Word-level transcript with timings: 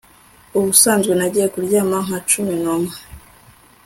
Ubusanzwe 0.57 1.13
nagiye 1.15 1.47
kuryama 1.53 1.97
nka 2.05 2.17
cumi 2.29 2.53
numwe 2.63 2.95